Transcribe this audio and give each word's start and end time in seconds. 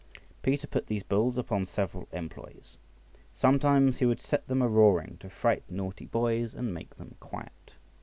Peter 0.41 0.65
put 0.65 0.87
these 0.87 1.03
bulls 1.03 1.37
upon 1.37 1.63
several 1.63 2.07
employs. 2.11 2.77
Sometimes 3.35 3.99
he 3.99 4.05
would 4.07 4.19
set 4.19 4.47
them 4.47 4.59
a 4.63 4.67
roaring 4.67 5.17
to 5.19 5.29
fright 5.29 5.61
naughty 5.69 6.07
boys 6.07 6.55
and 6.55 6.73
make 6.73 6.95
them 6.95 7.17
quiet. 7.19 7.73